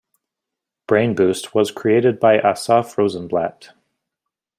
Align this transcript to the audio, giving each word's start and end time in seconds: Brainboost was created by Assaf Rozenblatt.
Brainboost 0.87 1.53
was 1.53 1.69
created 1.69 2.19
by 2.19 2.39
Assaf 2.39 2.95
Rozenblatt. 2.95 3.69